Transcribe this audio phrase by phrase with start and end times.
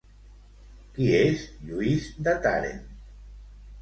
[0.95, 2.85] Qui és Lluís de Tàrent?